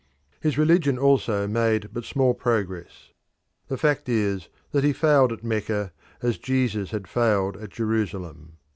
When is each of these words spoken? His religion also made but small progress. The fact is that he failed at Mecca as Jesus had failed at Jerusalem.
His 0.39 0.57
religion 0.57 0.97
also 0.97 1.47
made 1.47 1.93
but 1.93 2.05
small 2.05 2.33
progress. 2.33 3.11
The 3.67 3.77
fact 3.77 4.09
is 4.09 4.49
that 4.71 4.83
he 4.83 4.93
failed 4.93 5.31
at 5.31 5.43
Mecca 5.43 5.91
as 6.23 6.39
Jesus 6.39 6.89
had 6.89 7.07
failed 7.07 7.55
at 7.57 7.69
Jerusalem. 7.69 8.57